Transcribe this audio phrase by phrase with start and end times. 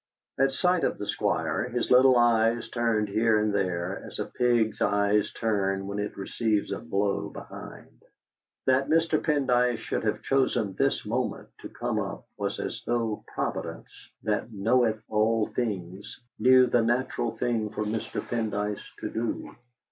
[0.39, 4.81] At sight of the Squire his little eyes turned here and there, as a pig's
[4.81, 8.01] eyes turn when it receives a blow behind.
[8.65, 9.21] That Mr.
[9.21, 15.03] Pendyce should have chosen this moment to come up was as though Providence, that knoweth
[15.07, 18.21] all things, knew the natural thing for Mr.
[18.27, 19.55] Pendyce to do.